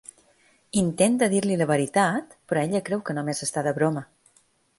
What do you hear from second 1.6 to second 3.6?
veritat, però ella creu que només